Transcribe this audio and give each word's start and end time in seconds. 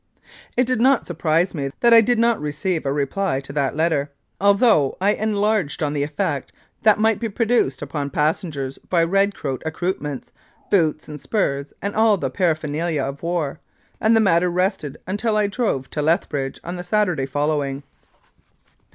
It 0.57 0.65
did 0.65 0.81
not 0.81 1.05
surprise 1.05 1.53
me 1.53 1.69
that 1.81 1.93
I 1.93 2.01
did 2.01 2.17
not 2.17 2.41
receive 2.41 2.87
a 2.87 2.91
reply 2.91 3.39
to 3.41 3.53
that 3.53 3.75
letter, 3.75 4.09
although 4.39 4.97
I 4.99 5.13
enlarged 5.13 5.83
on 5.83 5.93
the 5.93 6.01
effect 6.01 6.51
that 6.81 6.97
might 6.97 7.19
be 7.19 7.29
produced 7.29 7.83
upon 7.83 8.07
the 8.07 8.11
passengers 8.13 8.79
by 8.89 9.03
red 9.03 9.35
coat, 9.35 9.61
accoutrements, 9.63 10.31
boots 10.71 11.07
and 11.07 11.21
spurs 11.21 11.71
and 11.83 11.95
all 11.95 12.17
the 12.17 12.31
parapher 12.31 12.67
nalia 12.67 13.07
of 13.07 13.21
war, 13.21 13.59
and 13.99 14.15
the 14.15 14.19
matter 14.21 14.49
rested 14.49 14.97
until 15.05 15.37
I 15.37 15.43
next 15.43 15.57
drove 15.57 15.87
to 15.91 16.01
Lethbridge 16.01 16.59
on 16.63 16.77
the 16.77 16.83
Saturday 16.83 17.27
following. 17.27 17.83